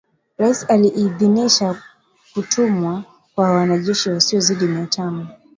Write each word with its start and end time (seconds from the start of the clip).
Rais 0.37 0.65
aliidhinisha 0.69 1.75
kutumwa 2.33 3.03
kwa 3.35 3.51
wanajeshi 3.51 4.09
wasiozidi 4.09 4.65
mia 4.65 4.85
tano 4.87 5.27